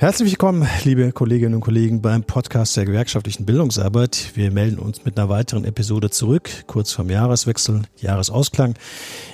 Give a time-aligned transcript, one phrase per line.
[0.00, 4.30] Herzlich willkommen, liebe Kolleginnen und Kollegen, beim Podcast der gewerkschaftlichen Bildungsarbeit.
[4.36, 8.74] Wir melden uns mit einer weiteren Episode zurück, kurz vorm Jahreswechsel, Jahresausklang.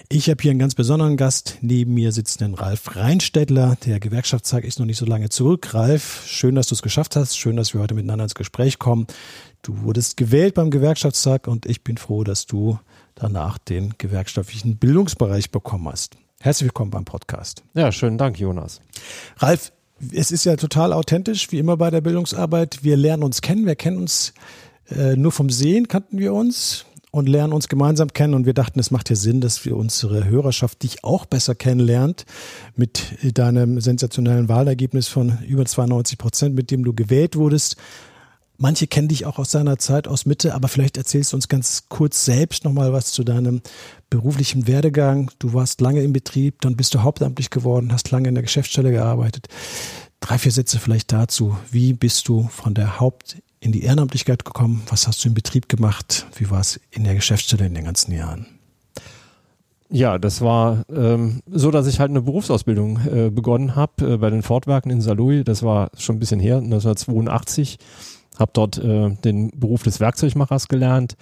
[0.08, 1.58] Ich habe hier einen ganz besonderen Gast.
[1.60, 3.76] Neben mir sitzt den Ralf Reinstädtler.
[3.84, 5.74] Der Gewerkschaftstag ist noch nicht so lange zurück.
[5.74, 7.36] Ralf, schön, dass du es geschafft hast.
[7.36, 9.06] Schön, dass wir heute miteinander ins Gespräch kommen.
[9.60, 12.78] Du wurdest gewählt beim Gewerkschaftstag und ich bin froh, dass du
[13.16, 16.16] danach den gewerkschaftlichen Bildungsbereich bekommen hast.
[16.40, 17.62] Herzlich willkommen beim Podcast.
[17.74, 18.80] Ja, schönen Dank, Jonas.
[19.36, 19.70] Ralf,
[20.12, 22.80] es ist ja total authentisch, wie immer bei der Bildungsarbeit.
[22.82, 23.66] Wir lernen uns kennen.
[23.66, 24.34] Wir kennen uns
[24.90, 28.34] äh, nur vom Sehen, kannten wir uns und lernen uns gemeinsam kennen.
[28.34, 32.26] Und wir dachten, es macht ja Sinn, dass wir unsere Hörerschaft dich auch besser kennenlernt
[32.74, 37.76] mit deinem sensationellen Wahlergebnis von über 92 Prozent, mit dem du gewählt wurdest.
[38.56, 41.84] Manche kennen dich auch aus seiner Zeit aus Mitte, aber vielleicht erzählst du uns ganz
[41.88, 43.62] kurz selbst nochmal was zu deinem
[44.10, 45.30] beruflichen Werdegang.
[45.40, 48.92] Du warst lange im Betrieb, dann bist du hauptamtlich geworden, hast lange in der Geschäftsstelle
[48.92, 49.48] gearbeitet.
[50.20, 51.56] Drei, vier Sätze vielleicht dazu.
[51.70, 54.82] Wie bist du von der Haupt in die Ehrenamtlichkeit gekommen?
[54.88, 56.26] Was hast du im Betrieb gemacht?
[56.36, 58.46] Wie war es in der Geschäftsstelle in den ganzen Jahren?
[59.90, 64.30] Ja, das war ähm, so, dass ich halt eine Berufsausbildung äh, begonnen habe äh, bei
[64.30, 65.44] den Fortwerken in Saarlouis.
[65.44, 67.78] Das war schon ein bisschen her, 1982
[68.38, 71.16] habe dort äh, den Beruf des Werkzeugmachers gelernt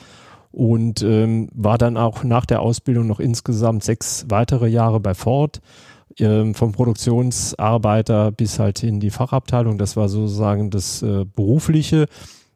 [0.51, 5.61] und ähm, war dann auch nach der Ausbildung noch insgesamt sechs weitere Jahre bei Ford,
[6.19, 9.79] ähm, vom Produktionsarbeiter bis halt in die Fachabteilung.
[9.79, 12.07] Das war sozusagen das äh, Berufliche.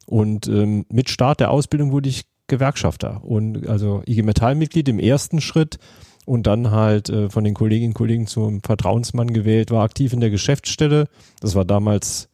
[0.07, 5.41] Und ähm, mit Start der Ausbildung wurde ich Gewerkschafter und also IG Metall-Mitglied im ersten
[5.41, 5.79] Schritt
[6.27, 10.21] und dann halt äh, von den Kolleginnen und Kollegen zum Vertrauensmann gewählt, war aktiv in
[10.21, 11.09] der Geschäftsstelle.
[11.41, 12.29] Das war damals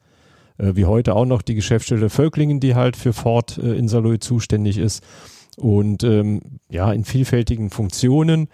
[0.57, 4.77] wie heute auch noch die Geschäftsstelle Völklingen, die halt für Ford äh, in Saloy zuständig
[4.77, 5.03] ist.
[5.57, 8.47] Und ähm, ja, in vielfältigen Funktionen,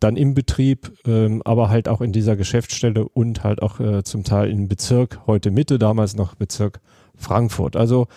[0.00, 4.24] dann im Betrieb, ähm, aber halt auch in dieser Geschäftsstelle und halt auch äh, zum
[4.24, 6.80] Teil im Bezirk, heute Mitte, damals noch Bezirk
[7.16, 7.76] Frankfurt.
[7.76, 8.08] Also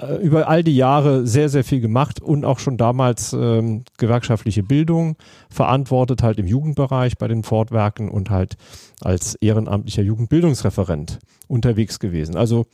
[0.00, 4.62] äh, über all die Jahre sehr, sehr viel gemacht und auch schon damals ähm, gewerkschaftliche
[4.62, 5.16] Bildung
[5.50, 8.56] verantwortet, halt im Jugendbereich bei den Fortwerken und halt
[9.00, 12.36] als ehrenamtlicher Jugendbildungsreferent unterwegs gewesen.
[12.36, 12.66] Also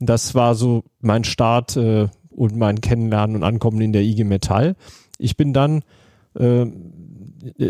[0.00, 4.76] das war so mein Start äh, und mein Kennenlernen und Ankommen in der IG Metall.
[5.18, 5.82] Ich bin dann
[6.38, 6.66] äh,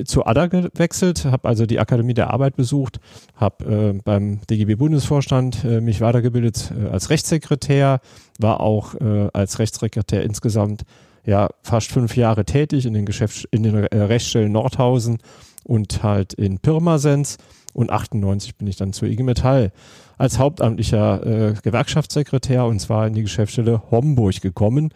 [0.05, 3.01] zu ADA gewechselt, habe also die Akademie der Arbeit besucht,
[3.35, 8.01] habe äh, beim DGB-Bundesvorstand äh, mich weitergebildet äh, als Rechtssekretär,
[8.39, 10.83] war auch äh, als Rechtssekretär insgesamt
[11.25, 15.19] ja fast fünf Jahre tätig in den Geschäfts in den äh, Rechtsstellen Nordhausen
[15.65, 17.39] und halt in Pirmasens.
[17.73, 19.73] Und 98 bin ich dann zur IG Metall
[20.17, 24.91] als hauptamtlicher äh, Gewerkschaftssekretär und zwar in die Geschäftsstelle Homburg gekommen.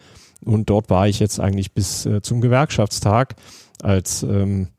[0.45, 3.35] Und dort war ich jetzt eigentlich bis äh, zum Gewerkschaftstag
[3.81, 4.69] als ähm,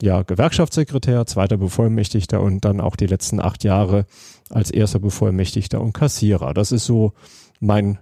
[0.00, 4.06] ja, Gewerkschaftssekretär, zweiter Bevollmächtigter und dann auch die letzten acht Jahre
[4.50, 6.54] als erster Bevollmächtigter und Kassierer.
[6.54, 7.12] Das ist so
[7.60, 7.98] mein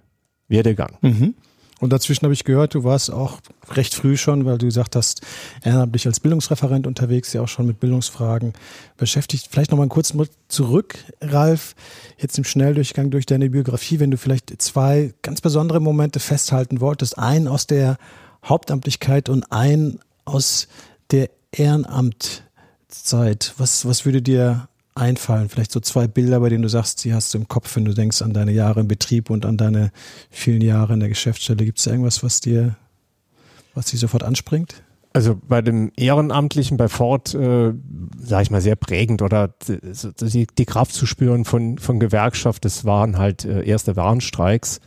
[0.47, 0.97] Werdegang.
[1.01, 1.35] Mhm.
[1.81, 3.39] Und dazwischen habe ich gehört, du warst auch
[3.71, 5.21] recht früh schon, weil du gesagt hast,
[5.63, 8.53] ehrenamtlich als Bildungsreferent unterwegs, ja auch schon mit Bildungsfragen
[8.97, 9.47] beschäftigt.
[9.49, 11.75] Vielleicht nochmal kurzen zurück, Ralf,
[12.19, 17.17] jetzt im Schnelldurchgang durch deine Biografie, wenn du vielleicht zwei ganz besondere Momente festhalten wolltest.
[17.17, 17.97] Einen aus der
[18.45, 19.99] Hauptamtlichkeit und einen
[20.31, 20.67] aus
[21.11, 23.53] der Ehrenamtzeit.
[23.57, 25.49] Was, was würde dir einfallen?
[25.49, 27.93] Vielleicht so zwei Bilder, bei denen du sagst, die hast du im Kopf, wenn du
[27.93, 29.91] denkst an deine Jahre im Betrieb und an deine
[30.29, 31.65] vielen Jahre in der Geschäftsstelle.
[31.65, 32.75] Gibt es irgendwas, was dir,
[33.73, 34.83] was dich sofort anspringt?
[35.13, 37.73] Also bei dem Ehrenamtlichen bei Ford, äh,
[38.17, 42.85] sage ich mal, sehr prägend oder die, die Kraft zu spüren von, von Gewerkschaft, das
[42.85, 44.79] waren halt äh, erste Warnstreiks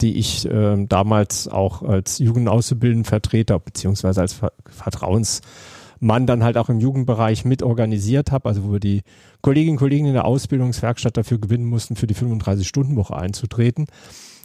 [0.00, 3.20] die ich äh, damals auch als Jugendauszubildenden
[3.64, 8.80] beziehungsweise als Ver Vertrauensmann dann halt auch im Jugendbereich mit organisiert habe, also wo wir
[8.80, 9.02] die
[9.40, 13.86] Kolleginnen und Kollegen in der Ausbildungswerkstatt dafür gewinnen mussten, für die 35-Stunden-Woche einzutreten.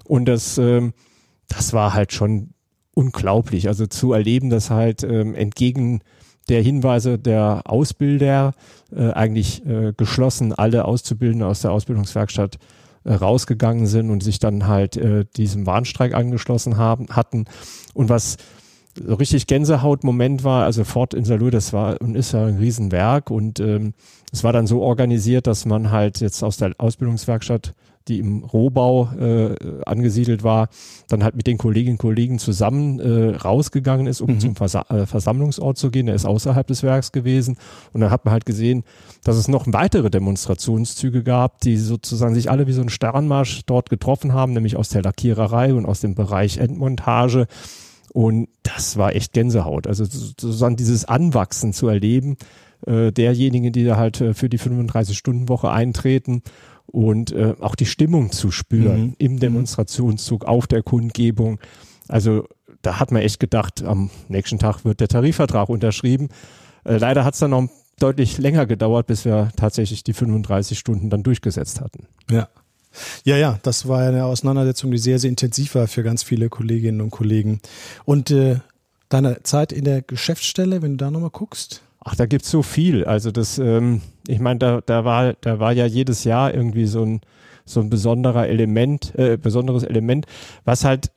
[0.05, 0.93] Und das, ähm,
[1.47, 2.49] das war halt schon
[2.95, 3.67] unglaublich.
[3.67, 6.01] Also zu erleben, dass halt ähm, entgegen
[6.49, 8.53] der Hinweise der Ausbilder
[8.91, 12.59] äh, eigentlich äh, geschlossen alle Auszubildenden aus der Ausbildungswerkstatt äh,
[13.05, 17.45] rausgegangen sind und sich dann halt äh, diesem Warnstreik angeschlossen haben, hatten.
[17.93, 18.37] Und was
[18.95, 23.31] so richtig Gänsehaut-Moment war, also Fort in Salou, das war und ist ja ein Riesenwerk
[23.31, 23.93] und ähm,
[24.31, 27.73] es war dann so organisiert, dass man halt jetzt aus der Ausbildungswerkstatt
[28.07, 29.55] die im Rohbau äh,
[29.85, 30.69] angesiedelt war,
[31.07, 34.39] dann halt mit den Kolleginnen und Kollegen zusammen äh, rausgegangen ist, um mhm.
[34.39, 36.07] zum Versa äh, Versammlungsort zu gehen.
[36.07, 37.57] Er ist außerhalb des Werks gewesen.
[37.93, 38.83] Und dann hat man halt gesehen,
[39.23, 43.89] dass es noch weitere Demonstrationszüge gab, die sozusagen sich alle wie so ein Sternmarsch dort
[43.89, 47.47] getroffen haben, nämlich aus der Lackiererei und aus dem Bereich Endmontage.
[48.13, 49.87] Und das war echt Gänsehaut.
[49.87, 52.37] Also sozusagen dieses Anwachsen zu erleben,
[52.85, 56.43] äh, derjenigen, die da halt äh, für die 35-Stunden-Woche eintreten
[56.85, 59.15] und äh, auch die Stimmung zu spüren mhm.
[59.17, 59.39] im mhm.
[59.39, 61.59] Demonstrationszug, auf der Kundgebung.
[62.07, 62.45] Also
[62.83, 66.29] da hat man echt gedacht, am nächsten Tag wird der Tarifvertrag unterschrieben.
[66.83, 67.67] Äh, leider hat es dann noch
[67.99, 72.05] deutlich länger gedauert, bis wir tatsächlich die 35 Stunden dann durchgesetzt hatten.
[72.29, 72.49] Ja.
[73.23, 77.01] Ja, ja, das war eine Auseinandersetzung, die sehr, sehr intensiv war für ganz viele Kolleginnen
[77.01, 77.59] und Kollegen.
[78.05, 78.57] Und äh,
[79.09, 81.81] deine Zeit in der Geschäftsstelle, wenn du da nochmal guckst?
[82.03, 83.05] Ach, da gibt's so viel.
[83.05, 87.03] Also das, ähm, ich meine, da, da war, da war ja jedes Jahr irgendwie so
[87.03, 87.21] ein
[87.65, 90.25] so ein besonderer Element, äh, besonderes Element,
[90.65, 91.11] was halt,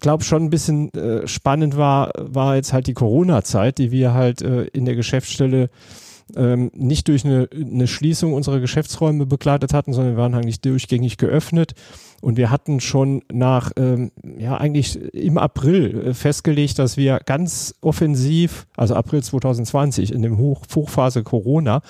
[0.00, 4.42] glaube schon ein bisschen äh, spannend war, war jetzt halt die Corona-Zeit, die wir halt
[4.42, 5.70] äh, in der Geschäftsstelle
[6.36, 11.16] ähm, nicht durch eine, eine Schließung unserer Geschäftsräume begleitet hatten, sondern wir waren eigentlich durchgängig
[11.18, 11.74] geöffnet.
[12.20, 17.74] Und wir hatten schon nach, ähm, ja, eigentlich im April äh, festgelegt, dass wir ganz
[17.80, 21.82] offensiv, also April 2020, in dem Hoch Hochphase Corona,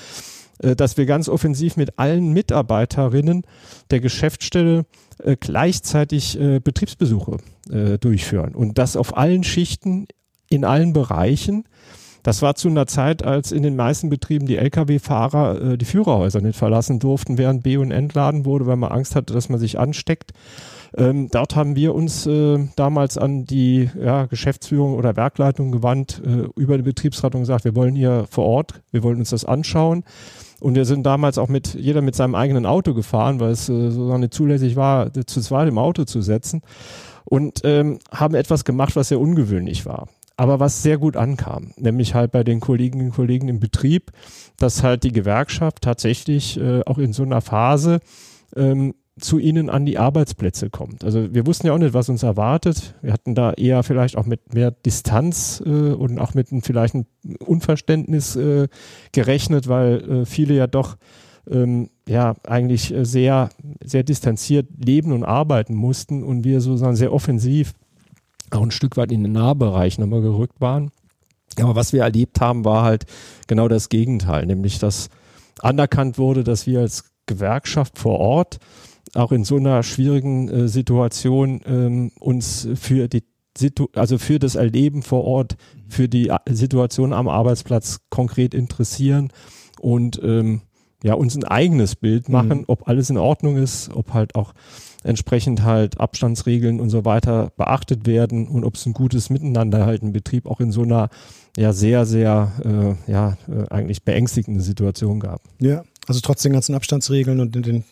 [0.62, 3.44] äh, dass wir ganz offensiv mit allen Mitarbeiterinnen
[3.90, 4.86] der Geschäftsstelle
[5.22, 7.36] äh, gleichzeitig äh, Betriebsbesuche
[7.70, 8.54] äh, durchführen.
[8.54, 10.06] Und das auf allen Schichten,
[10.48, 11.64] in allen Bereichen
[12.22, 16.40] das war zu einer Zeit, als in den meisten Betrieben die Lkw-Fahrer äh, die Führerhäuser
[16.40, 19.78] nicht verlassen durften, während B- und entladen wurde, weil man Angst hatte, dass man sich
[19.78, 20.32] ansteckt.
[20.94, 26.48] Ähm, dort haben wir uns äh, damals an die ja, Geschäftsführung oder Werkleitung gewandt, äh,
[26.54, 30.04] über die Betriebsratung gesagt, wir wollen hier vor Ort, wir wollen uns das anschauen.
[30.60, 33.90] Und wir sind damals auch mit jeder mit seinem eigenen Auto gefahren, weil es äh,
[33.90, 36.60] so nicht zulässig war, zu zweit im Auto zu setzen.
[37.24, 42.14] Und ähm, haben etwas gemacht, was sehr ungewöhnlich war aber was sehr gut ankam, nämlich
[42.14, 44.12] halt bei den Kolleginnen und Kollegen im Betrieb,
[44.58, 48.00] dass halt die Gewerkschaft tatsächlich äh, auch in so einer Phase
[48.56, 51.04] ähm, zu ihnen an die Arbeitsplätze kommt.
[51.04, 52.94] Also wir wussten ja auch nicht, was uns erwartet.
[53.02, 56.94] Wir hatten da eher vielleicht auch mit mehr Distanz äh, und auch mit einem, vielleicht
[56.94, 57.06] einem
[57.44, 58.68] Unverständnis äh,
[59.12, 60.96] gerechnet, weil äh, viele ja doch
[61.50, 63.50] ähm, ja eigentlich äh, sehr
[63.82, 67.74] sehr distanziert leben und arbeiten mussten und wir sozusagen sehr offensiv
[68.54, 70.90] auch ein Stück weit in den Nahbereich nochmal gerückt waren.
[71.60, 73.04] Aber was wir erlebt haben, war halt
[73.46, 75.08] genau das Gegenteil, nämlich dass
[75.60, 78.58] anerkannt wurde, dass wir als Gewerkschaft vor Ort
[79.14, 83.24] auch in so einer schwierigen äh, Situation ähm, uns für die
[83.56, 85.56] Situ also für das Erleben vor Ort,
[85.86, 89.30] für die A Situation am Arbeitsplatz konkret interessieren
[89.80, 90.62] und ähm,
[91.02, 92.64] ja uns ein eigenes Bild machen, mhm.
[92.68, 94.54] ob alles in Ordnung ist, ob halt auch
[95.04, 100.02] entsprechend halt Abstandsregeln und so weiter beachtet werden und ob es ein gutes Miteinander halt
[100.02, 101.08] im Betrieb auch in so einer
[101.56, 105.42] ja sehr, sehr äh, ja äh, eigentlich beängstigenden Situation gab.
[105.58, 107.84] Ja, also trotz den ganzen Abstandsregeln und den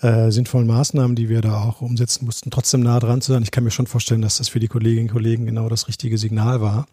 [0.00, 3.42] äh, sinnvollen Maßnahmen, die wir da auch umsetzen mussten, trotzdem nah dran zu sein.
[3.42, 6.18] Ich kann mir schon vorstellen, dass das für die Kolleginnen und Kollegen genau das richtige
[6.18, 6.86] Signal war.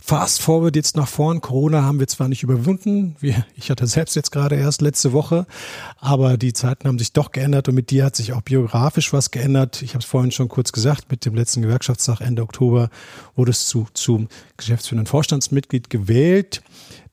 [0.00, 1.40] Fast forward jetzt nach vorn.
[1.40, 3.16] Corona haben wir zwar nicht überwunden.
[3.20, 5.46] Wir, ich hatte selbst jetzt gerade erst letzte Woche,
[5.98, 9.30] aber die Zeiten haben sich doch geändert und mit dir hat sich auch biografisch was
[9.30, 9.82] geändert.
[9.82, 12.90] Ich habe es vorhin schon kurz gesagt, mit dem letzten Gewerkschaftstag Ende Oktober
[13.36, 16.62] wurdest du zum geschäftsführenden Vorstandsmitglied gewählt.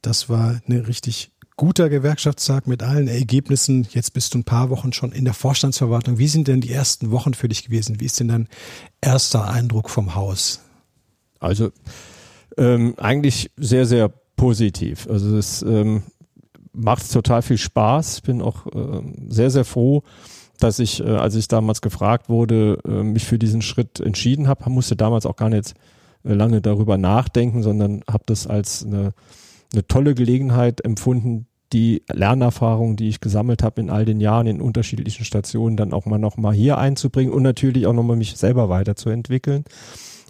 [0.01, 3.87] Das war eine richtig guter Gewerkschaftstag mit allen Ergebnissen.
[3.91, 6.17] Jetzt bist du ein paar Wochen schon in der Vorstandsverwaltung.
[6.17, 7.99] Wie sind denn die ersten Wochen für dich gewesen?
[7.99, 8.47] Wie ist denn dein
[8.99, 10.61] erster Eindruck vom Haus?
[11.39, 11.69] Also
[12.57, 15.07] ähm, eigentlich sehr, sehr positiv.
[15.07, 16.01] Also es ähm,
[16.73, 18.21] macht total viel Spaß.
[18.21, 20.01] Bin auch ähm, sehr, sehr froh,
[20.57, 24.67] dass ich, äh, als ich damals gefragt wurde, äh, mich für diesen Schritt entschieden habe,
[24.71, 25.75] musste damals auch gar nicht
[26.23, 29.13] äh, lange darüber nachdenken, sondern habe das als eine,
[29.73, 34.61] eine tolle Gelegenheit empfunden, die Lernerfahrung, die ich gesammelt habe in all den Jahren in
[34.61, 38.35] unterschiedlichen Stationen, dann auch mal noch mal hier einzubringen und natürlich auch noch mal mich
[38.37, 39.63] selber weiterzuentwickeln.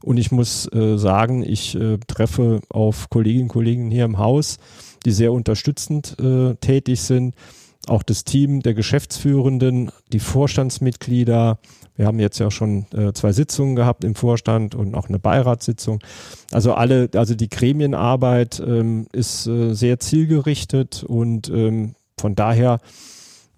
[0.04, 4.58] Und ich muss äh, sagen, ich äh, treffe auf Kolleginnen und Kollegen hier im Haus,
[5.06, 7.36] die sehr unterstützend äh, tätig sind.
[7.88, 11.60] Auch das Team der Geschäftsführenden, die Vorstandsmitglieder,
[11.96, 16.00] wir haben jetzt ja schon äh, zwei Sitzungen gehabt im Vorstand und auch eine Beiratssitzung.
[16.52, 22.80] Also alle, also die Gremienarbeit ähm, ist äh, sehr zielgerichtet und ähm, von daher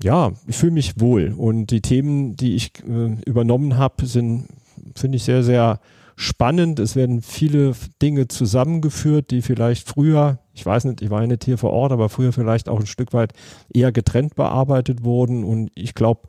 [0.01, 4.47] ja, ich fühle mich wohl und die Themen, die ich äh, übernommen habe, sind
[4.95, 5.79] finde ich sehr sehr
[6.15, 6.79] spannend.
[6.79, 11.43] Es werden viele Dinge zusammengeführt, die vielleicht früher, ich weiß nicht, ich war ja nicht
[11.43, 13.33] hier vor Ort, aber früher vielleicht auch ein Stück weit
[13.73, 15.43] eher getrennt bearbeitet wurden.
[15.43, 16.21] Und ich glaube,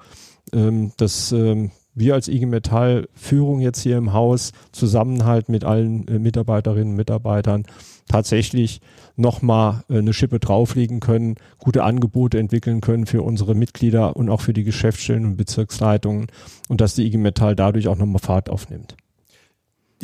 [0.53, 6.09] ähm, dass ähm, wir als IG Metall Führung jetzt hier im Haus Zusammenhalt mit allen
[6.09, 7.65] äh, Mitarbeiterinnen und Mitarbeitern
[8.09, 8.81] tatsächlich
[9.17, 14.41] nochmal äh, eine Schippe drauflegen können, gute Angebote entwickeln können für unsere Mitglieder und auch
[14.41, 16.27] für die Geschäftsstellen und Bezirksleitungen
[16.69, 18.97] und dass die IG Metall dadurch auch nochmal Fahrt aufnimmt.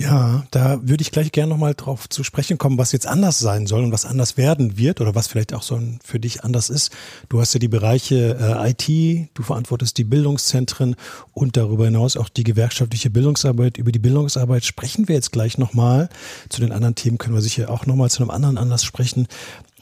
[0.00, 3.66] Ja, da würde ich gleich gerne nochmal drauf zu sprechen kommen, was jetzt anders sein
[3.66, 6.90] soll und was anders werden wird oder was vielleicht auch so für dich anders ist.
[7.28, 10.96] Du hast ja die Bereiche äh, IT, du verantwortest die Bildungszentren
[11.34, 13.76] und darüber hinaus auch die gewerkschaftliche Bildungsarbeit.
[13.76, 16.08] Über die Bildungsarbeit sprechen wir jetzt gleich nochmal.
[16.48, 19.28] Zu den anderen Themen können wir sicher auch nochmal zu einem anderen Anlass sprechen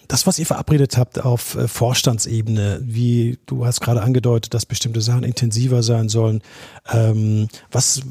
[0.09, 5.03] das, was ihr verabredet habt auf äh, Vorstandsebene, wie du hast gerade angedeutet, dass bestimmte
[5.03, 6.43] Sachen intensiver sein sollen.
[6.91, 8.03] Ähm, was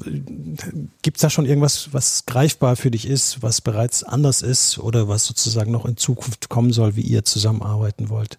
[1.01, 5.25] gibt's da schon irgendwas, was greifbar für dich ist, was bereits anders ist oder was
[5.25, 8.37] sozusagen noch in Zukunft kommen soll, wie ihr zusammenarbeiten wollt?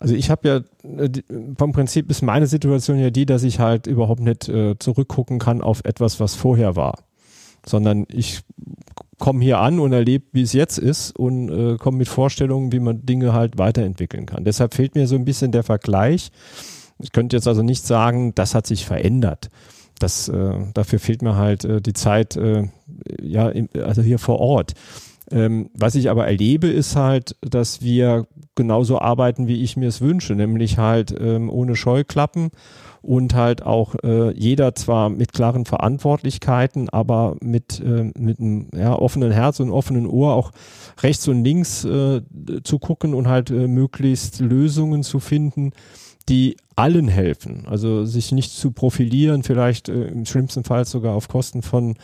[0.00, 0.56] Also ich habe ja
[0.98, 1.10] äh,
[1.56, 5.60] vom Prinzip ist meine Situation ja die, dass ich halt überhaupt nicht äh, zurückgucken kann
[5.60, 7.04] auf etwas, was vorher war,
[7.66, 8.40] sondern ich
[9.18, 12.78] komme hier an und erlebe, wie es jetzt ist und äh, komme mit Vorstellungen, wie
[12.78, 14.44] man Dinge halt weiterentwickeln kann.
[14.44, 16.30] Deshalb fehlt mir so ein bisschen der Vergleich.
[17.00, 19.50] Ich könnte jetzt also nicht sagen, das hat sich verändert.
[19.98, 22.68] Das, äh, dafür fehlt mir halt äh, die Zeit, äh,
[23.20, 24.74] ja, im, also hier vor Ort.
[25.30, 30.00] Ähm, was ich aber erlebe, ist halt, dass wir genauso arbeiten, wie ich mir es
[30.00, 32.50] wünsche, nämlich halt ähm, ohne Scheuklappen
[33.02, 38.94] und halt auch äh, jeder zwar mit klaren Verantwortlichkeiten, aber mit, äh, mit einem ja,
[38.94, 40.50] offenen Herz und offenen Ohr auch
[41.02, 42.22] rechts und links äh,
[42.64, 45.72] zu gucken und halt äh, möglichst Lösungen zu finden,
[46.28, 47.64] die allen helfen.
[47.66, 51.96] Also sich nicht zu profilieren, vielleicht äh, im schlimmsten Fall sogar auf Kosten von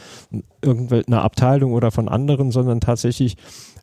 [0.62, 3.37] irgendeiner Abteilung oder von anderen, sondern tatsächlich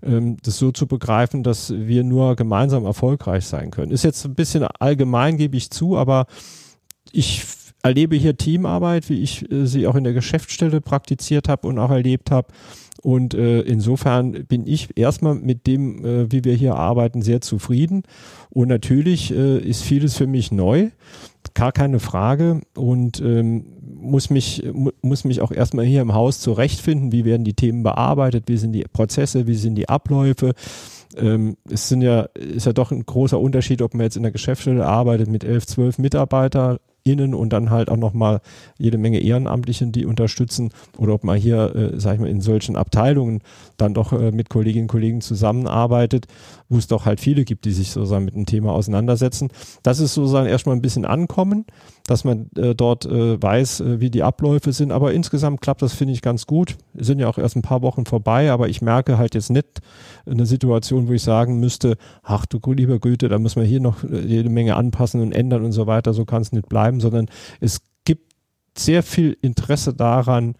[0.03, 3.91] ähm, das so zu begreifen, dass wir nur gemeinsam erfolgreich sein können.
[3.91, 6.25] Ist jetzt ein bisschen allgemein, gebe ich zu, aber
[7.11, 7.43] ich
[7.83, 11.91] erlebe hier Teamarbeit, wie ich äh, sie auch in der Geschäftsstelle praktiziert habe und auch
[11.91, 12.47] erlebt habe.
[13.01, 18.03] Und äh, insofern bin ich erstmal mit dem, äh, wie wir hier arbeiten, sehr zufrieden.
[18.49, 20.89] Und natürlich äh, ist vieles für mich neu,
[21.53, 22.61] gar keine Frage.
[22.75, 23.65] Und ähm,
[24.01, 24.63] muss mich,
[25.01, 28.73] muss mich auch erstmal hier im Haus zurechtfinden, wie werden die Themen bearbeitet, wie sind
[28.73, 30.53] die Prozesse, wie sind die Abläufe.
[31.17, 34.31] Ähm, es sind ja, ist ja doch ein großer Unterschied, ob man jetzt in der
[34.31, 38.41] Geschäftsstelle arbeitet mit elf, zwölf Mitarbeiter innen und dann halt auch nochmal
[38.77, 42.75] jede Menge Ehrenamtlichen, die unterstützen oder ob man hier, äh, sag ich mal, in solchen
[42.75, 43.41] Abteilungen
[43.77, 46.27] dann doch äh, mit Kolleginnen und Kollegen zusammenarbeitet,
[46.69, 49.49] wo es doch halt viele gibt, die sich sozusagen mit dem Thema auseinandersetzen.
[49.83, 51.65] Das ist sozusagen erstmal ein bisschen ankommen,
[52.05, 55.93] dass man äh, dort äh, weiß, äh, wie die Abläufe sind, aber insgesamt klappt das,
[55.93, 56.77] finde ich, ganz gut.
[56.93, 59.81] Sind ja auch erst ein paar Wochen vorbei, aber ich merke halt jetzt nicht
[60.25, 64.03] eine Situation, wo ich sagen müsste, ach du lieber Güte, da muss man hier noch
[64.03, 67.27] äh, jede Menge anpassen und ändern und so weiter, so kann es nicht bleiben, sondern
[67.59, 68.33] es gibt
[68.77, 70.55] sehr viel Interesse daran,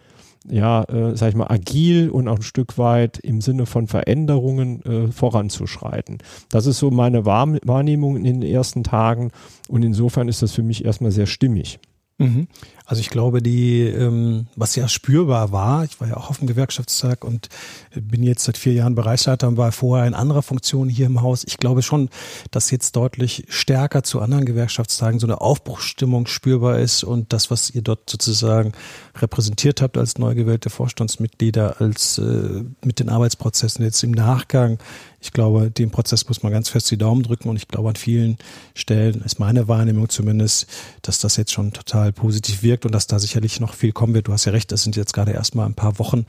[0.47, 4.81] ja, äh, sag ich mal, agil und auch ein Stück weit im Sinne von Veränderungen
[4.83, 6.17] äh, voranzuschreiten.
[6.49, 9.31] Das ist so meine Wahrnehmung in den ersten Tagen
[9.67, 11.79] und insofern ist das für mich erstmal sehr stimmig.
[12.17, 12.47] Mhm.
[12.91, 16.47] Also ich glaube, die, ähm, was ja spürbar war, ich war ja auch auf dem
[16.47, 17.47] Gewerkschaftstag und
[17.95, 21.45] bin jetzt seit vier Jahren Bereichsleiter und war vorher in anderer Funktion hier im Haus.
[21.47, 22.09] Ich glaube schon,
[22.51, 27.69] dass jetzt deutlich stärker zu anderen Gewerkschaftstagen so eine Aufbruchsstimmung spürbar ist und das, was
[27.69, 28.73] ihr dort sozusagen
[29.15, 34.79] repräsentiert habt als neu gewählte Vorstandsmitglieder, als äh, mit den Arbeitsprozessen jetzt im Nachgang
[35.21, 37.95] ich glaube, dem Prozess muss man ganz fest die Daumen drücken und ich glaube, an
[37.95, 38.37] vielen
[38.73, 40.65] Stellen ist meine Wahrnehmung zumindest,
[41.03, 44.27] dass das jetzt schon total positiv wirkt und dass da sicherlich noch viel kommen wird.
[44.27, 46.25] Du hast ja recht, es sind jetzt gerade erst mal ein paar Wochen.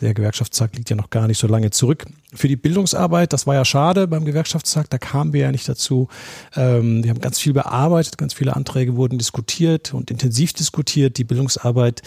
[0.00, 2.06] Der Gewerkschaftstag liegt ja noch gar nicht so lange zurück.
[2.32, 6.08] Für die Bildungsarbeit, das war ja schade beim Gewerkschaftstag, da kamen wir ja nicht dazu.
[6.56, 11.18] Ähm, wir haben ganz viel bearbeitet, ganz viele Anträge wurden diskutiert und intensiv diskutiert.
[11.18, 12.00] Die Bildungsarbeit,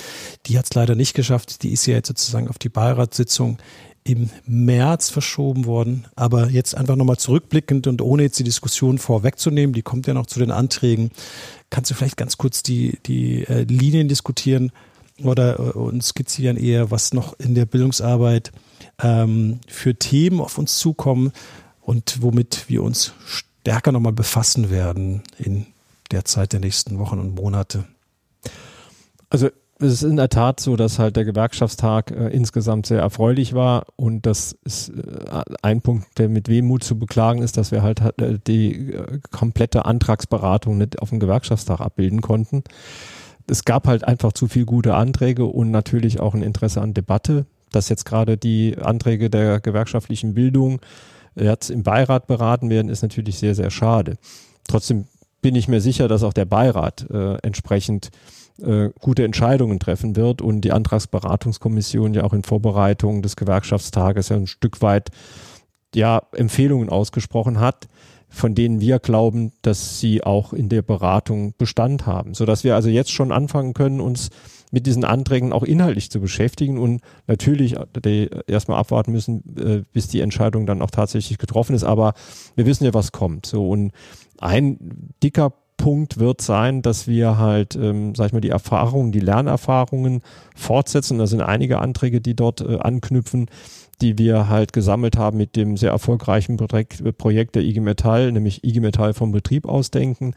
[0.48, 1.62] die hat es leider nicht geschafft.
[1.62, 3.60] Die ist ja jetzt sozusagen auf die Beiratssitzung
[4.04, 6.06] im März verschoben worden.
[6.16, 10.26] Aber jetzt einfach nochmal zurückblickend und ohne jetzt die Diskussion vorwegzunehmen, die kommt ja noch
[10.26, 11.12] zu den Anträgen,
[11.70, 14.72] kannst du vielleicht ganz kurz die, die äh, Linien diskutieren
[15.24, 18.52] oder äh, und skizzieren eher, was noch in der Bildungsarbeit
[19.02, 21.32] ähm, für Themen auf uns zukommen
[21.82, 25.66] und womit wir uns stärker nochmal befassen werden in
[26.12, 27.86] der Zeit der nächsten Wochen und Monate.
[29.30, 29.50] Also
[29.84, 33.86] es ist in der Tat so, dass halt der Gewerkschaftstag äh, insgesamt sehr erfreulich war
[33.96, 38.02] und das ist äh, ein Punkt, der mit Wehmut zu beklagen ist, dass wir halt
[38.20, 42.64] äh, die äh, komplette Antragsberatung nicht auf dem Gewerkschaftstag abbilden konnten.
[43.48, 47.46] Es gab halt einfach zu viel gute Anträge und natürlich auch ein Interesse an Debatte,
[47.72, 50.80] dass jetzt gerade die Anträge der gewerkschaftlichen Bildung
[51.36, 54.18] jetzt im Beirat beraten werden, ist natürlich sehr, sehr schade.
[54.68, 55.06] Trotzdem
[55.42, 58.12] bin ich mir sicher, dass auch der Beirat äh, entsprechend
[58.62, 64.38] äh, gute Entscheidungen treffen wird und die Antragsberatungskommission ja auch in Vorbereitung des Gewerkschaftstages ja
[64.38, 65.10] ein Stück weit
[65.96, 67.88] ja Empfehlungen ausgesprochen hat.
[68.34, 72.74] von denen wir glauben, dass sie auch in der Beratung Bestand haben, so dass wir
[72.74, 74.32] also jetzt schon anfangen können, uns
[74.72, 80.08] mit diesen Anträgen auch inhaltlich zu beschäftigen und natürlich äh, erstmal abwarten müssen, äh, bis
[80.08, 81.84] die Entscheidung dann auch tatsächlich getroffen ist.
[81.84, 82.16] Aber
[82.56, 83.46] wir wissen ja, was kommt.
[83.46, 83.92] So und
[84.40, 84.80] ein
[85.22, 85.54] dicker
[85.84, 90.22] Punkt wird sein, dass wir halt, ähm, sag ich mal, die Erfahrungen, die Lernerfahrungen
[90.56, 91.18] fortsetzen.
[91.18, 93.48] Da sind einige Anträge, die dort äh, anknüpfen
[94.02, 98.82] die wir halt gesammelt haben mit dem sehr erfolgreichen Projekt der IG Metall, nämlich IG
[98.82, 100.34] Metall vom Betrieb ausdenken.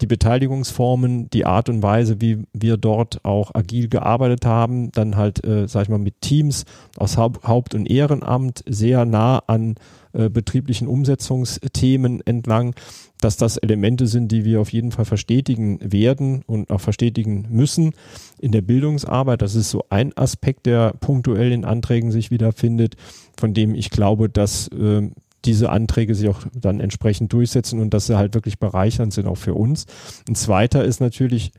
[0.00, 5.44] Die Beteiligungsformen, die Art und Weise, wie wir dort auch agil gearbeitet haben, dann halt,
[5.44, 6.64] äh, sag ich mal, mit Teams
[6.96, 9.74] aus Haupt- und Ehrenamt sehr nah an
[10.12, 12.74] äh, betrieblichen Umsetzungsthemen entlang,
[13.20, 17.94] dass das Elemente sind, die wir auf jeden Fall verstetigen werden und auch verstetigen müssen
[18.38, 19.42] in der Bildungsarbeit.
[19.42, 22.96] Das ist so ein Aspekt, der punktuell in Anträgen sich wiederfindet,
[23.38, 25.08] von dem ich glaube, dass äh,
[25.44, 29.36] diese Anträge sich auch dann entsprechend durchsetzen und dass sie halt wirklich bereichernd sind auch
[29.36, 29.86] für uns.
[30.28, 31.52] Ein zweiter ist natürlich,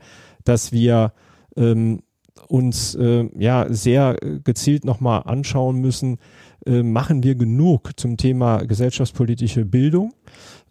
[0.44, 1.12] dass wir
[1.56, 2.02] ähm,
[2.48, 6.18] uns äh, ja sehr gezielt nochmal anschauen müssen,
[6.66, 10.12] äh, machen wir genug zum Thema gesellschaftspolitische Bildung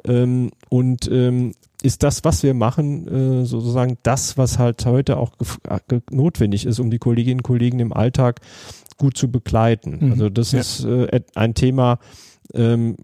[0.05, 5.33] ähm, und ähm, ist das, was wir machen, äh, sozusagen das, was halt heute auch
[5.69, 8.39] äh, notwendig ist, um die Kolleginnen und Kollegen im Alltag
[8.97, 9.99] gut zu begleiten.
[9.99, 10.11] Mhm.
[10.11, 10.59] Also das ja.
[10.59, 11.99] ist äh, ein Thema,
[12.53, 12.95] ähm,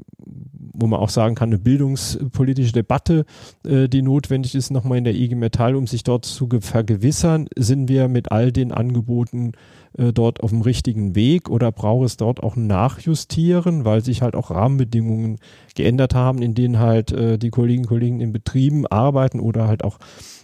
[0.74, 3.26] wo man auch sagen kann, eine bildungspolitische Debatte,
[3.66, 7.90] äh, die notwendig ist, nochmal in der IG Metall, um sich dort zu vergewissern, sind
[7.90, 9.54] wir mit all den Angeboten
[9.98, 14.36] äh, dort auf dem richtigen Weg oder braucht es dort auch Nachjustieren, weil sich halt
[14.36, 15.38] auch Rahmenbedingungen
[15.76, 19.84] geändert haben, in denen halt äh, die Kolleginnen und Kollegen in Betrieben arbeiten oder halt
[19.84, 20.00] auch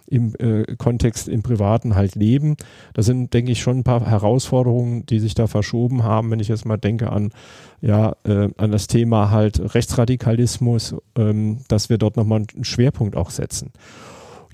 [0.07, 2.57] im äh, Kontext im Privaten halt leben.
[2.93, 6.47] Das sind, denke ich, schon ein paar Herausforderungen, die sich da verschoben haben, wenn ich
[6.47, 7.31] jetzt mal denke an,
[7.85, 13.29] ja, äh, an das Thema halt Rechtsradikalismus, ähm, dass wir dort nochmal einen Schwerpunkt auch
[13.29, 13.71] setzen.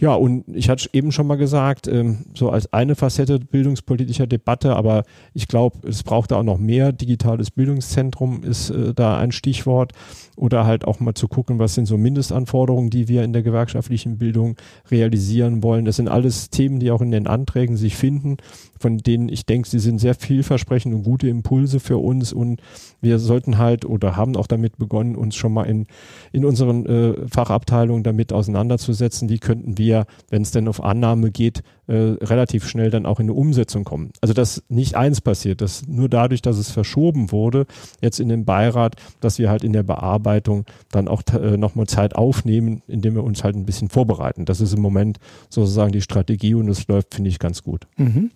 [0.02, 4.76] Ja, und ich hatte eben schon mal gesagt, ähm, so als eine Facette bildungspolitischer Debatte,
[4.76, 6.92] aber ich glaube, es braucht da auch noch mehr.
[6.92, 9.94] Digitales Bildungszentrum ist äh, da ein Stichwort.
[10.36, 14.18] Oder halt auch mal zu gucken, was sind so Mindestanforderungen, die wir in der gewerkschaftlichen
[14.18, 14.58] Bildung
[14.90, 15.86] realisieren wollen.
[15.86, 18.38] Das sind alles Themen, die auch in den Anträgen sich finden,
[18.82, 22.34] von denen ich denke, sie sind sehr vielversprechend und gute Impulse für uns.
[22.34, 22.62] Und
[23.02, 25.88] wir sollten halt oder haben auch damit begonnen, uns schon mal in,
[26.32, 29.30] in unseren äh, Fachabteilungen damit auseinanderzusetzen.
[29.30, 33.26] Wie könnten wir wenn es denn auf Annahme geht, äh, relativ schnell dann auch in
[33.26, 34.12] eine Umsetzung kommen.
[34.22, 37.66] Also dass nicht eins passiert, dass nur dadurch, dass es verschoben wurde,
[38.02, 42.16] jetzt in den Beirat, dass wir halt in der Bearbeitung dann auch äh, nochmal Zeit
[42.16, 44.46] aufnehmen, indem wir uns halt ein bisschen vorbereiten.
[44.46, 47.88] Das ist im Moment sozusagen die Strategie und es läuft, finde ich, ganz gut.
[47.98, 48.32] Mhm.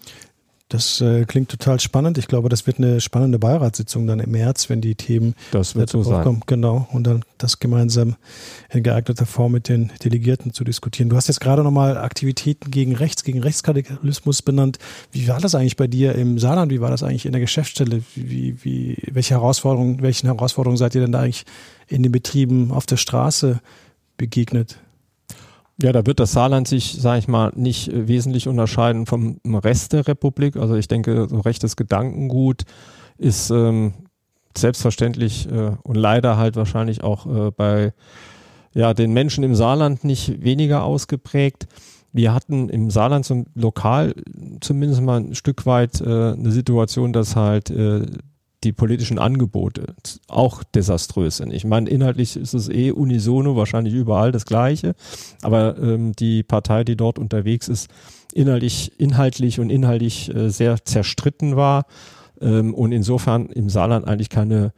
[0.69, 2.17] Das äh, klingt total spannend.
[2.17, 5.91] Ich glaube, das wird eine spannende Beiratssitzung dann im März, wenn die Themen das wird
[5.91, 6.41] so sein.
[6.47, 6.87] Genau.
[6.91, 8.15] Und dann das gemeinsam
[8.71, 11.09] in geeigneter Form mit den Delegierten zu diskutieren.
[11.09, 14.79] Du hast jetzt gerade nochmal Aktivitäten gegen Rechts, gegen Rechtsradikalismus benannt.
[15.11, 16.71] Wie war das eigentlich bei dir im Saarland?
[16.71, 18.01] Wie war das eigentlich in der Geschäftsstelle?
[18.15, 21.45] Wie, wie, welche Herausforderungen, welchen Herausforderungen seid ihr denn da eigentlich
[21.87, 23.59] in den Betrieben auf der Straße
[24.17, 24.79] begegnet?
[25.81, 29.93] Ja, da wird das Saarland sich, sage ich mal, nicht äh, wesentlich unterscheiden vom Rest
[29.93, 30.55] der Republik.
[30.55, 32.63] Also ich denke, so rechtes Gedankengut
[33.17, 33.93] ist ähm,
[34.57, 37.93] selbstverständlich äh, und leider halt wahrscheinlich auch äh, bei
[38.73, 41.67] ja, den Menschen im Saarland nicht weniger ausgeprägt.
[42.13, 44.15] Wir hatten im Saarland so lokal
[44.61, 48.05] zumindest mal ein Stück weit äh, eine Situation, dass halt äh,
[48.65, 49.95] die politischen Angebote
[50.27, 51.53] auch desaströs sind.
[51.53, 54.95] Ich meine, inhaltlich ist es eh unisono, wahrscheinlich überall das Gleiche,
[55.41, 57.89] aber ähm, die Partei, die dort unterwegs ist,
[58.33, 61.85] inhaltlich, inhaltlich und inhaltlich äh, sehr zerstritten war
[62.41, 64.73] ähm, und insofern im Saarland eigentlich keine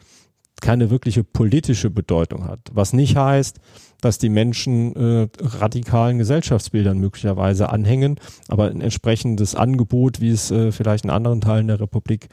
[0.59, 2.59] keine wirkliche politische Bedeutung hat.
[2.73, 3.59] Was nicht heißt,
[4.01, 10.71] dass die Menschen äh, radikalen Gesellschaftsbildern möglicherweise anhängen, aber ein entsprechendes Angebot, wie es äh,
[10.71, 12.29] vielleicht in anderen Teilen der Republik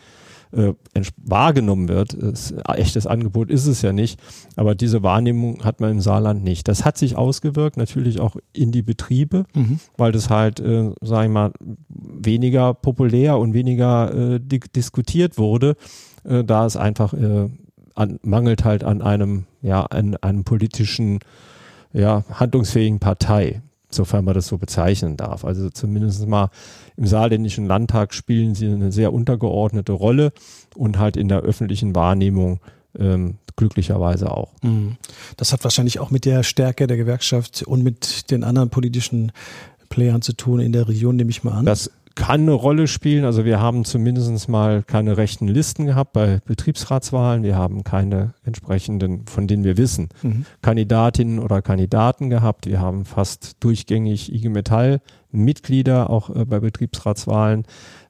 [0.57, 0.75] äh,
[1.17, 2.17] wahrgenommen wird.
[2.21, 4.21] Das, echtes Angebot ist es ja nicht,
[4.57, 6.69] aber diese Wahrnehmung hat man im Saarland nicht.
[6.69, 9.79] Das hat sich ausgewirkt natürlich auch in die Betriebe, mhm.
[9.97, 11.53] weil das halt, äh, sage ich mal,
[11.89, 15.77] weniger populär und weniger äh, di diskutiert wurde,
[16.25, 17.49] äh, da es einfach äh,
[17.95, 21.21] an, mangelt halt an einem, ja, an einem politischen,
[21.93, 23.63] ja, handlungsfähigen Partei
[23.95, 25.45] sofern man das so bezeichnen darf.
[25.45, 26.51] Also zumindest mal
[26.97, 30.33] im saarländischen Landtag spielen sie eine sehr untergeordnete Rolle
[30.75, 32.61] und halt in der öffentlichen Wahrnehmung
[32.99, 34.53] ähm, glücklicherweise auch.
[34.63, 34.97] Mhm.
[35.37, 39.33] Das hat wahrscheinlich auch mit der Stärke der Gewerkschaft und mit den anderen politischen
[39.89, 41.67] Playern zu tun in der Region, nehme ich mal an.
[41.67, 43.25] Das kann eine Rolle spielen.
[43.25, 47.43] Also wir haben zumindest mal keine rechten Listen gehabt bei Betriebsratswahlen.
[47.43, 50.47] Wir haben keine entsprechenden, von denen wir wissen, mhm.
[50.63, 52.67] Kandidatinnen oder Kandidaten gehabt.
[52.67, 55.01] Wir haben fast durchgängig IG Metall
[55.35, 57.65] Mitglieder auch äh, bei Betriebsratswahlen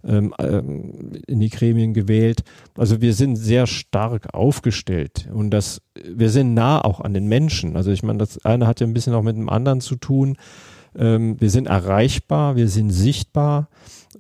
[0.05, 2.45] ähm, ähm, in die Gremien gewählt.
[2.77, 7.77] Also wir sind sehr stark aufgestellt und das, wir sind nah auch an den Menschen.
[7.77, 10.37] Also ich meine, das eine hat ja ein bisschen auch mit dem anderen zu tun.
[10.97, 13.69] Ähm, wir sind erreichbar, wir sind sichtbar.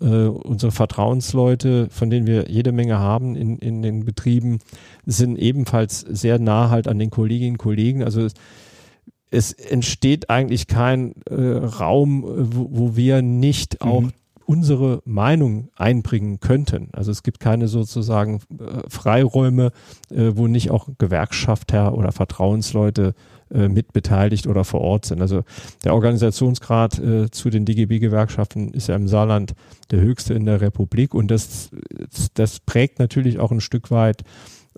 [0.00, 4.58] Äh, unsere Vertrauensleute, von denen wir jede Menge haben in, in den Betrieben,
[5.06, 8.02] sind ebenfalls sehr nah halt an den Kolleginnen und Kollegen.
[8.02, 8.34] Also es,
[9.30, 14.12] es entsteht eigentlich kein äh, Raum, wo, wo, wir nicht auch mhm.
[14.46, 16.88] unsere Meinung einbringen könnten.
[16.92, 19.70] Also es gibt keine sozusagen äh, Freiräume,
[20.10, 23.14] äh, wo nicht auch Gewerkschafter oder Vertrauensleute
[23.54, 25.20] äh, mitbeteiligt oder vor Ort sind.
[25.22, 25.42] Also
[25.84, 29.54] der Organisationsgrad äh, zu den DGB-Gewerkschaften ist ja im Saarland
[29.90, 31.70] der höchste in der Republik und das,
[32.34, 34.22] das prägt natürlich auch ein Stück weit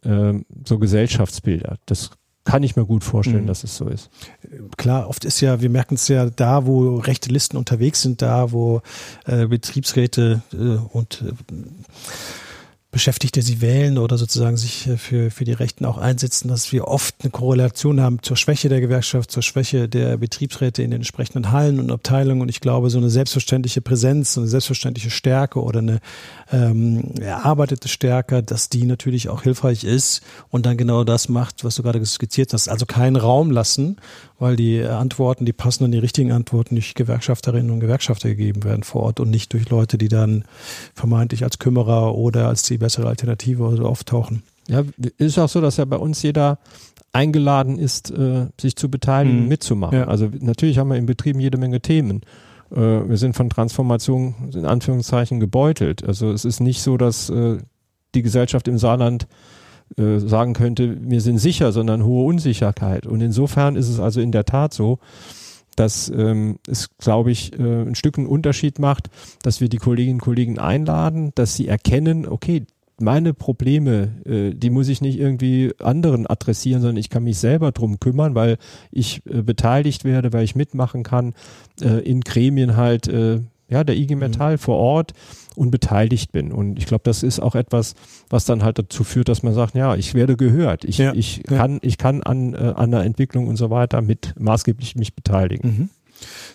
[0.02, 0.34] äh,
[0.66, 1.78] so Gesellschaftsbilder.
[1.86, 2.10] Das
[2.44, 3.48] kann ich mir gut vorstellen, mhm.
[3.48, 4.08] dass es so ist.
[4.76, 8.52] Klar, oft ist ja, wir merken es ja da, wo rechte Listen unterwegs sind, da,
[8.52, 8.82] wo
[9.26, 11.54] äh, Betriebsräte äh, und äh,
[12.96, 16.88] Beschäftigte sie wählen oder sozusagen sich äh, für, für die Rechten auch einsetzen, dass wir
[16.88, 21.52] oft eine Korrelation haben zur Schwäche der Gewerkschaft, zur Schwäche der Betriebsräte in den entsprechenden
[21.52, 22.40] Hallen und Abteilungen.
[22.40, 26.00] Und ich glaube, so eine selbstverständliche Präsenz, so eine selbstverständliche Stärke oder eine
[26.50, 31.74] ähm, erarbeitete Stärke, dass die natürlich auch hilfreich ist und dann genau das macht, was
[31.74, 32.70] du gerade skizziert hast.
[32.70, 33.98] Also keinen Raum lassen,
[34.38, 39.02] weil die Antworten, die passenden, die richtigen Antworten durch Gewerkschafterinnen und Gewerkschafter gegeben werden vor
[39.02, 40.44] Ort und nicht durch Leute, die dann
[40.94, 44.44] vermeintlich als Kümmerer oder als die bessere Alternative oder so auftauchen.
[44.68, 44.84] Ja,
[45.18, 46.60] ist auch so, dass ja bei uns jeder
[47.12, 49.48] eingeladen ist, äh, sich zu beteiligen, mhm.
[49.48, 49.98] mitzumachen.
[49.98, 50.06] Ja.
[50.06, 52.20] Also natürlich haben wir in Betrieben jede Menge Themen.
[52.70, 56.04] Äh, wir sind von Transformation in Anführungszeichen gebeutelt.
[56.04, 57.58] Also es ist nicht so, dass äh,
[58.14, 59.26] die Gesellschaft im Saarland
[59.96, 63.04] äh, sagen könnte, wir sind sicher, sondern hohe Unsicherheit.
[63.06, 65.00] Und insofern ist es also in der Tat so,
[65.74, 69.10] dass ähm, es, glaube ich, äh, ein Stück einen Unterschied macht,
[69.42, 72.64] dass wir die Kolleginnen und Kollegen einladen, dass sie erkennen, okay,
[72.98, 77.72] meine Probleme, äh, die muss ich nicht irgendwie anderen adressieren, sondern ich kann mich selber
[77.72, 78.56] drum kümmern, weil
[78.90, 81.34] ich äh, beteiligt werde, weil ich mitmachen kann,
[81.80, 84.58] äh, in Gremien halt, äh, ja, der IG Metall mhm.
[84.58, 85.12] vor Ort
[85.56, 86.52] und beteiligt bin.
[86.52, 87.94] Und ich glaube, das ist auch etwas,
[88.30, 90.84] was dann halt dazu führt, dass man sagt, ja, ich werde gehört.
[90.84, 91.56] Ich, ja, ich ja.
[91.56, 95.68] kann, ich kann an, äh, an der Entwicklung und so weiter mit maßgeblich mich beteiligen.
[95.68, 95.88] Mhm.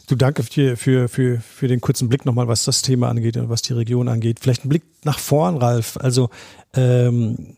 [0.08, 3.50] Du danke für, für, für, für den kurzen Blick nochmal, was das Thema angeht und
[3.50, 4.39] was die Region angeht.
[4.41, 5.97] Vielleicht ein Blick nach vorn, Ralf.
[5.97, 6.30] Also
[6.74, 7.56] ähm,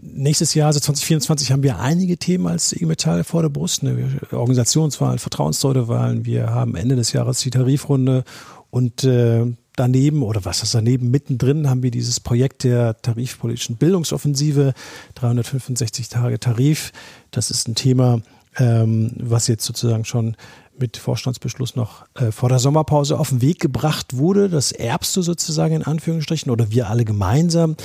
[0.00, 3.82] nächstes Jahr, also 2024, haben wir einige Themen als IG Metall vor der Brust.
[3.82, 4.20] Ne?
[4.30, 6.24] Organisationswahlen, Vertrauensleutewahlen.
[6.26, 8.24] Wir haben Ende des Jahres die Tarifrunde
[8.70, 9.46] und äh,
[9.76, 14.74] daneben oder was ist daneben mittendrin haben wir dieses Projekt der tarifpolitischen Bildungsoffensive
[15.14, 16.92] 365 Tage Tarif.
[17.30, 18.20] Das ist ein Thema,
[18.56, 20.36] ähm, was jetzt sozusagen schon
[20.78, 24.48] mit Vorstandsbeschluss noch äh, vor der Sommerpause auf den Weg gebracht wurde.
[24.48, 27.76] Das erbst du sozusagen in Anführungsstrichen oder wir alle gemeinsam.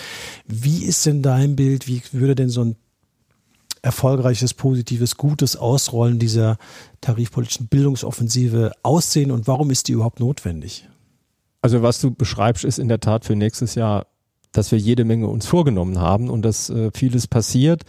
[0.46, 1.88] Wie ist denn dein Bild?
[1.88, 2.76] Wie würde denn so ein
[3.82, 6.58] erfolgreiches, positives, gutes Ausrollen dieser
[7.02, 10.88] tarifpolitischen Bildungsoffensive aussehen und warum ist die überhaupt notwendig?
[11.62, 14.08] Also was du beschreibst, ist in der Tat für nächstes Jahr,
[14.52, 17.84] dass wir jede Menge uns vorgenommen haben und dass äh, vieles passiert.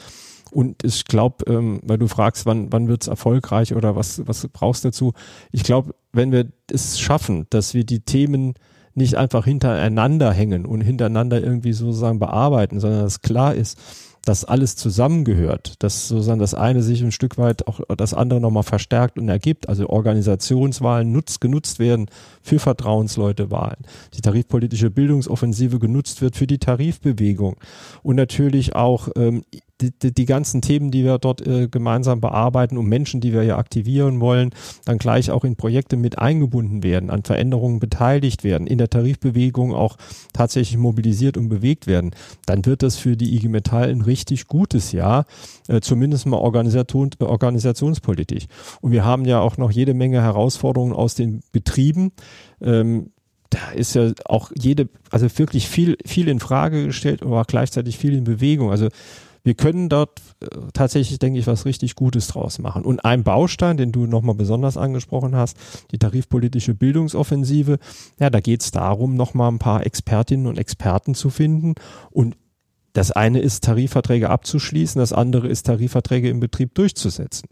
[0.50, 4.46] Und ich glaube, ähm, weil du fragst, wann, wann wird es erfolgreich oder was, was
[4.48, 5.12] brauchst dazu?
[5.52, 8.54] Ich glaube, wenn wir es schaffen, dass wir die Themen
[8.94, 13.78] nicht einfach hintereinander hängen und hintereinander irgendwie sozusagen bearbeiten, sondern dass klar ist,
[14.24, 18.64] dass alles zusammengehört, dass sozusagen das eine sich ein Stück weit auch das andere nochmal
[18.64, 22.06] verstärkt und ergibt, also Organisationswahlen nutzt, genutzt werden
[22.42, 23.78] für VertrauensleuteWahlen,
[24.14, 27.56] die tarifpolitische Bildungsoffensive genutzt wird für die Tarifbewegung.
[28.02, 29.42] Und natürlich auch ähm,
[29.80, 33.58] die, die, ganzen Themen, die wir dort äh, gemeinsam bearbeiten und Menschen, die wir ja
[33.58, 34.50] aktivieren wollen,
[34.84, 39.74] dann gleich auch in Projekte mit eingebunden werden, an Veränderungen beteiligt werden, in der Tarifbewegung
[39.74, 39.96] auch
[40.32, 42.10] tatsächlich mobilisiert und bewegt werden,
[42.46, 45.24] dann wird das für die IG Metall ein richtig gutes Jahr,
[45.68, 48.46] äh, zumindest mal Organisation, organisationspolitisch.
[48.80, 52.12] Und wir haben ja auch noch jede Menge Herausforderungen aus den Betrieben.
[52.60, 53.10] Ähm,
[53.50, 58.14] da ist ja auch jede, also wirklich viel, viel in Frage gestellt, aber gleichzeitig viel
[58.14, 58.70] in Bewegung.
[58.70, 58.88] Also
[59.42, 62.84] wir können dort äh, tatsächlich, denke ich, was richtig Gutes draus machen.
[62.84, 65.56] Und ein Baustein, den du nochmal besonders angesprochen hast,
[65.92, 67.78] die tarifpolitische Bildungsoffensive,
[68.18, 71.74] ja, da geht es darum, nochmal ein paar Expertinnen und Experten zu finden
[72.10, 72.36] und
[72.92, 77.48] das eine ist, Tarifverträge abzuschließen, das andere ist, Tarifverträge im Betrieb durchzusetzen.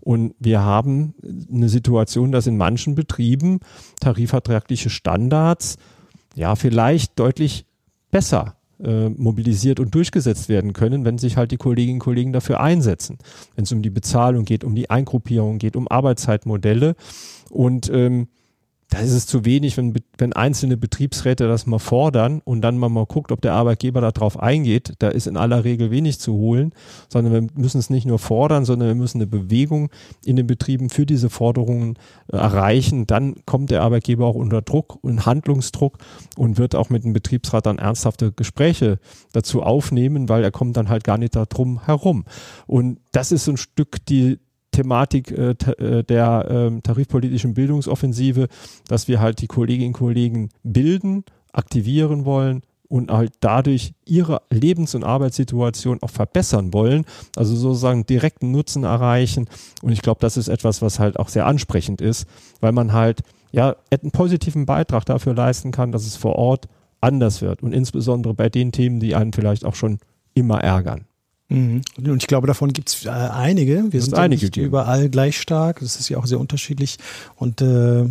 [0.00, 1.14] Und wir haben
[1.50, 3.60] eine Situation, dass in manchen Betrieben
[4.00, 5.76] tarifvertragliche Standards
[6.34, 7.64] ja vielleicht deutlich
[8.10, 12.60] besser äh, mobilisiert und durchgesetzt werden können, wenn sich halt die Kolleginnen und Kollegen dafür
[12.60, 13.18] einsetzen.
[13.54, 16.96] Wenn es um die Bezahlung geht, um die Eingruppierung geht, um Arbeitszeitmodelle
[17.50, 18.28] und ähm,
[18.92, 22.90] da ist es zu wenig, wenn, wenn einzelne Betriebsräte das mal fordern und dann mal,
[22.90, 24.92] mal guckt, ob der Arbeitgeber darauf eingeht.
[24.98, 26.74] Da ist in aller Regel wenig zu holen,
[27.08, 29.88] sondern wir müssen es nicht nur fordern, sondern wir müssen eine Bewegung
[30.26, 31.96] in den Betrieben für diese Forderungen
[32.30, 33.06] äh, erreichen.
[33.06, 35.96] Dann kommt der Arbeitgeber auch unter Druck und Handlungsdruck
[36.36, 38.98] und wird auch mit dem Betriebsrat dann ernsthafte Gespräche
[39.32, 42.26] dazu aufnehmen, weil er kommt dann halt gar nicht darum herum.
[42.66, 44.38] Und das ist so ein Stück die,
[44.72, 48.48] Thematik äh, äh, der äh, tarifpolitischen Bildungsoffensive,
[48.88, 54.94] dass wir halt die Kolleginnen und Kollegen bilden, aktivieren wollen und halt dadurch ihre Lebens-
[54.94, 57.04] und Arbeitssituation auch verbessern wollen,
[57.36, 59.48] also sozusagen direkten Nutzen erreichen.
[59.82, 62.26] Und ich glaube, das ist etwas, was halt auch sehr ansprechend ist,
[62.60, 66.68] weil man halt ja einen positiven Beitrag dafür leisten kann, dass es vor Ort
[67.00, 69.98] anders wird und insbesondere bei den Themen, die einen vielleicht auch schon
[70.34, 71.06] immer ärgern.
[71.52, 71.82] Mhm.
[71.98, 73.92] Und ich glaube, davon gibt es äh, einige.
[73.92, 75.80] Wir sind einige nicht überall gleich stark.
[75.80, 76.98] Das ist ja auch sehr unterschiedlich.
[77.36, 78.06] Und äh,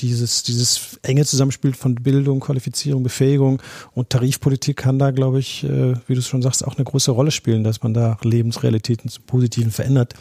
[0.00, 5.94] dieses, dieses enge Zusammenspiel von Bildung, Qualifizierung, Befähigung und Tarifpolitik kann da, glaube ich, äh,
[6.06, 9.24] wie du es schon sagst, auch eine große Rolle spielen, dass man da Lebensrealitäten zum
[9.24, 10.14] Positiven verändert.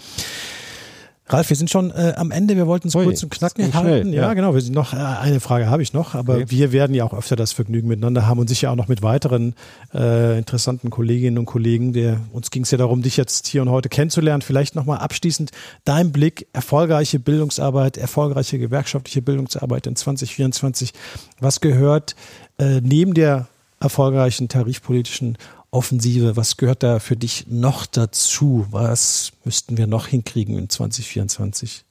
[1.32, 2.56] Ralf, wir sind schon äh, am Ende.
[2.56, 4.12] Wir wollten es kurz und knacken halten.
[4.12, 4.56] Ja, ja, genau.
[4.56, 6.46] Wir sind noch äh, eine Frage habe ich noch, aber okay.
[6.48, 9.54] wir werden ja auch öfter das Vergnügen miteinander haben und sicher auch noch mit weiteren
[9.94, 11.94] äh, interessanten Kolleginnen und Kollegen.
[11.94, 14.42] Der, uns ging es ja darum, dich jetzt hier und heute kennenzulernen.
[14.42, 15.52] Vielleicht nochmal abschließend
[15.86, 20.94] dein Blick, erfolgreiche Bildungsarbeit, erfolgreiche gewerkschaftliche Bildungsarbeit in 2024.
[21.40, 22.16] Was gehört
[22.58, 23.48] äh, neben der
[23.80, 25.38] erfolgreichen tarifpolitischen
[25.72, 28.66] Offensive, was gehört da für dich noch dazu?
[28.72, 31.86] Was müssten wir noch hinkriegen in 2024?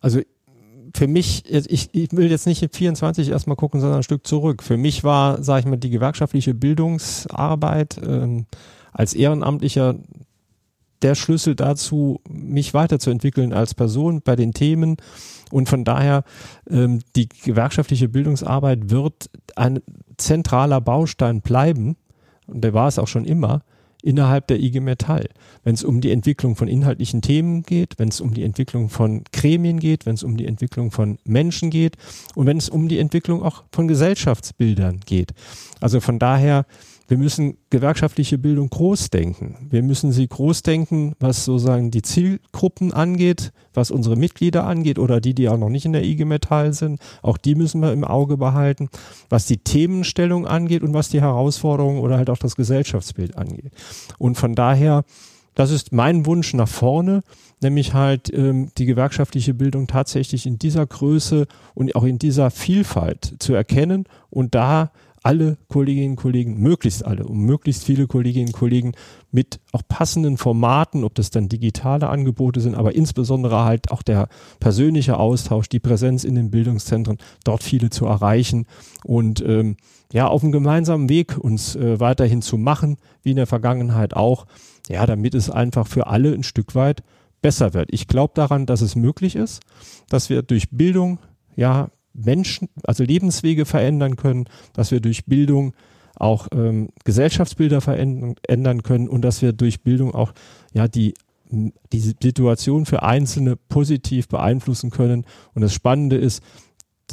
[0.00, 0.20] Also
[0.94, 4.62] für mich, ich, ich will jetzt nicht in 24 erstmal gucken, sondern ein Stück zurück.
[4.62, 8.46] Für mich war, sage ich mal, die gewerkschaftliche Bildungsarbeit ähm,
[8.92, 9.96] als Ehrenamtlicher
[11.02, 14.96] der Schlüssel dazu, mich weiterzuentwickeln als Person bei den Themen.
[15.50, 16.24] Und von daher,
[16.68, 19.80] ähm, die gewerkschaftliche Bildungsarbeit wird ein
[20.16, 21.96] zentraler Baustein bleiben
[22.46, 23.62] und der war es auch schon immer,
[24.02, 25.28] innerhalb der IG Metall.
[25.64, 29.24] Wenn es um die Entwicklung von inhaltlichen Themen geht, wenn es um die Entwicklung von
[29.32, 31.96] Gremien geht, wenn es um die Entwicklung von Menschen geht
[32.34, 35.32] und wenn es um die Entwicklung auch von Gesellschaftsbildern geht.
[35.80, 36.66] Also von daher
[37.08, 39.68] wir müssen gewerkschaftliche Bildung groß denken.
[39.70, 45.20] Wir müssen sie groß denken, was sozusagen die Zielgruppen angeht, was unsere Mitglieder angeht oder
[45.20, 47.00] die, die auch noch nicht in der IG Metall sind.
[47.22, 48.88] Auch die müssen wir im Auge behalten,
[49.28, 53.72] was die Themenstellung angeht und was die Herausforderungen oder halt auch das Gesellschaftsbild angeht.
[54.18, 55.04] Und von daher,
[55.54, 57.22] das ist mein Wunsch nach vorne,
[57.62, 63.36] nämlich halt ähm, die gewerkschaftliche Bildung tatsächlich in dieser Größe und auch in dieser Vielfalt
[63.38, 64.90] zu erkennen und da
[65.26, 68.92] alle Kolleginnen und Kollegen, möglichst alle und möglichst viele Kolleginnen und Kollegen
[69.32, 74.28] mit auch passenden Formaten, ob das dann digitale Angebote sind, aber insbesondere halt auch der
[74.60, 78.66] persönliche Austausch, die Präsenz in den Bildungszentren, dort viele zu erreichen
[79.02, 79.76] und ähm,
[80.12, 84.46] ja, auf einem gemeinsamen Weg uns äh, weiterhin zu machen, wie in der Vergangenheit auch,
[84.88, 87.02] ja, damit es einfach für alle ein Stück weit
[87.42, 87.88] besser wird.
[87.92, 89.60] Ich glaube daran, dass es möglich ist,
[90.08, 91.18] dass wir durch Bildung
[91.56, 95.74] ja Menschen, also Lebenswege verändern können, dass wir durch Bildung
[96.14, 100.32] auch ähm, Gesellschaftsbilder verändern können und dass wir durch Bildung auch
[100.72, 101.14] ja die
[101.50, 105.24] die Situation für Einzelne positiv beeinflussen können.
[105.54, 106.42] Und das Spannende ist,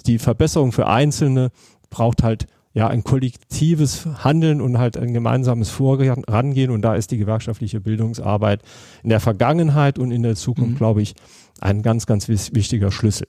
[0.07, 1.51] die Verbesserung für Einzelne
[1.91, 6.71] braucht halt ja ein kollektives Handeln und halt ein gemeinsames Vorangehen.
[6.71, 8.63] Und da ist die gewerkschaftliche Bildungsarbeit
[9.03, 10.77] in der Vergangenheit und in der Zukunft, mhm.
[10.77, 11.13] glaube ich,
[11.61, 13.27] ein ganz, ganz wichtiger Schlüssel.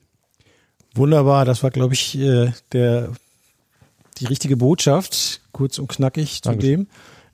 [0.94, 3.10] Wunderbar, das war, glaube ich, äh, der,
[4.18, 6.86] die richtige Botschaft, kurz und knackig zu dem.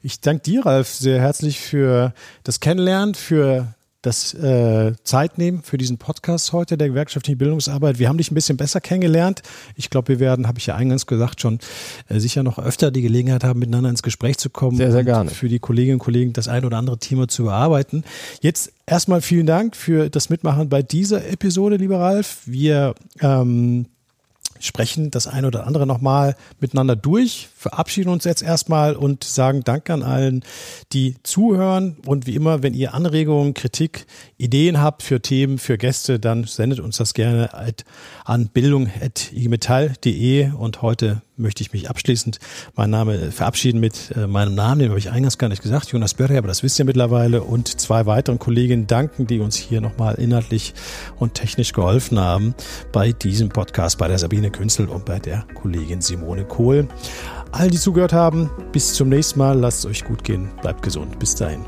[0.02, 5.76] Ich danke dir, Ralf, sehr herzlich für das Kennenlernen, für das äh, Zeit nehmen für
[5.76, 7.98] diesen Podcast heute der gewerkschaftlichen Bildungsarbeit.
[7.98, 9.42] Wir haben dich ein bisschen besser kennengelernt.
[9.76, 11.58] Ich glaube, wir werden, habe ich ja eingangs gesagt, schon
[12.08, 14.78] äh, sicher noch öfter die Gelegenheit haben, miteinander ins Gespräch zu kommen.
[14.78, 15.30] Sehr, sehr gerne.
[15.30, 18.04] Für die Kolleginnen und Kollegen das ein oder andere Thema zu bearbeiten.
[18.40, 22.38] Jetzt erstmal vielen Dank für das Mitmachen bei dieser Episode, lieber Ralf.
[22.46, 23.86] Wir ähm,
[24.60, 29.92] sprechen das ein oder andere nochmal miteinander durch verabschieden uns jetzt erstmal und sagen Danke
[29.92, 30.42] an allen,
[30.94, 31.98] die zuhören.
[32.06, 34.06] Und wie immer, wenn ihr Anregungen, Kritik,
[34.38, 37.50] Ideen habt für Themen, für Gäste, dann sendet uns das gerne
[38.24, 40.52] an bildung.imetall.de.
[40.52, 42.38] Und heute möchte ich mich abschließend
[42.76, 46.14] meinen Name verabschieden mit äh, meinem Namen, den habe ich eingangs gar nicht gesagt, Jonas
[46.14, 50.16] Börre, aber das wisst ihr mittlerweile, und zwei weiteren Kolleginnen danken, die uns hier nochmal
[50.16, 50.74] inhaltlich
[51.18, 52.54] und technisch geholfen haben
[52.92, 56.88] bei diesem Podcast, bei der Sabine Künzel und bei der Kollegin Simone Kohl.
[57.52, 61.18] All die zugehört haben, bis zum nächsten Mal, lasst es euch gut gehen, bleibt gesund,
[61.18, 61.64] bis dahin.